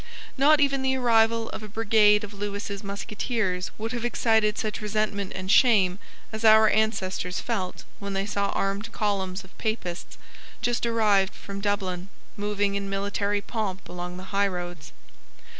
[0.35, 5.31] Not even the arrival of a brigade of Lewis's musketeers would have excited such resentment
[5.35, 5.99] and shame
[6.33, 10.17] as our ancestors felt when they saw armed columns of Papists,
[10.63, 14.91] just arrived from Dublin, moving in military pomp along the high roads.